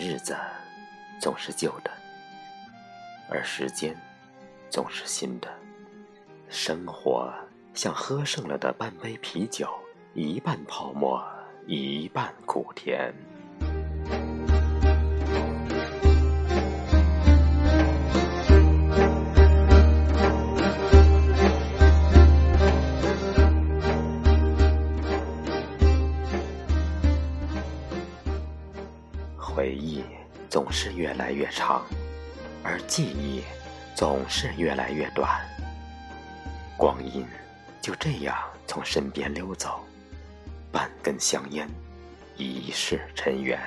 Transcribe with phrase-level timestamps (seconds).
[0.00, 0.36] 日子
[1.20, 1.90] 总是旧的，
[3.28, 3.96] 而时间
[4.70, 5.48] 总是新的。
[6.48, 7.34] 生活
[7.74, 9.68] 像喝剩了的半杯啤酒，
[10.14, 11.20] 一半泡沫，
[11.66, 13.12] 一半苦甜。
[29.58, 30.04] 回忆
[30.48, 31.84] 总是越来越长，
[32.62, 33.42] 而记忆
[33.92, 35.44] 总是越来越短。
[36.76, 37.26] 光阴
[37.80, 38.36] 就这样
[38.68, 39.80] 从身边溜走，
[40.70, 41.68] 半根香烟，
[42.36, 43.58] 一世尘缘。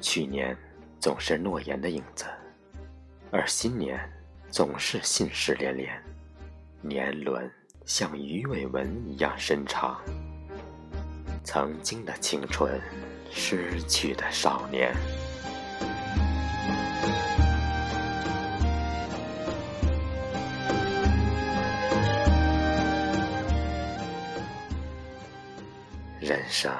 [0.00, 0.56] 去年。
[1.02, 2.26] 总是诺言的影子，
[3.32, 3.98] 而新年
[4.52, 6.00] 总是信誓连连，
[6.80, 7.50] 年轮
[7.84, 10.00] 像鱼尾纹一样伸长。
[11.42, 12.80] 曾经的青春，
[13.32, 14.94] 失去的少年，
[26.20, 26.72] 人生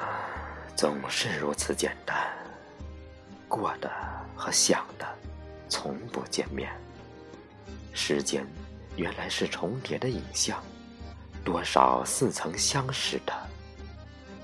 [0.77, 2.15] 总是如此简单，
[3.55, 3.89] 过的。
[4.35, 5.07] 和想的，
[5.69, 6.69] 从不见面。
[7.93, 8.45] 时间
[8.97, 10.61] 原来是重叠的影像，
[11.45, 13.33] 多少似曾相识的，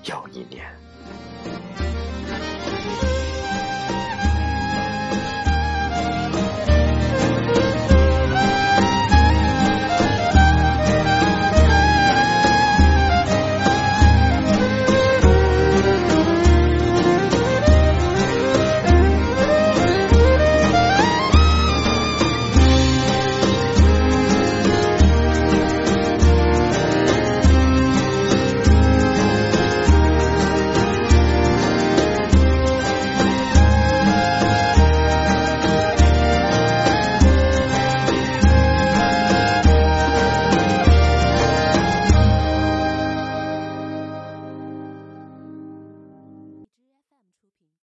[0.04, 0.64] 又一年。